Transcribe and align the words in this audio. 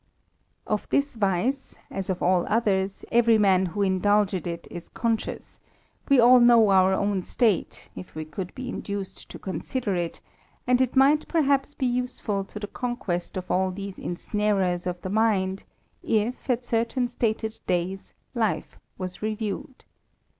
f 0.67 0.89
this 0.89 1.13
vice, 1.13 1.77
as 1.91 2.09
of 2.09 2.23
all 2.23 2.43
others, 2.47 3.05
every 3.11 3.37
man 3.37 3.67
who 3.67 3.83
indulges 3.83 4.47
it 4.47 4.67
is 4.71 4.89
icious: 4.89 5.59
we 6.09 6.19
all 6.19 6.39
know 6.39 6.71
our 6.71 6.91
own 6.91 7.21
state, 7.21 7.91
if 7.95 8.15
we 8.15 8.25
could 8.25 8.51
be 8.55 8.73
ced 9.03 9.29
to 9.29 9.37
consider 9.37 9.95
it; 9.95 10.19
and 10.65 10.81
it 10.81 10.95
might 10.95 11.27
perhaps 11.27 11.75
be 11.75 11.85
useful 11.85 12.43
to 12.43 12.59
:onquest 12.61 13.37
of 13.37 13.51
all 13.51 13.69
these 13.69 13.99
ensnarers 13.99 14.87
of 14.87 14.99
the 15.01 15.09
mind, 15.11 15.65
if, 16.01 16.49
at 16.49 16.65
certain 16.65 17.05
d 17.05 17.35
days, 17.67 18.15
life 18.33 18.79
was 18.97 19.21
reviewed. 19.21 19.85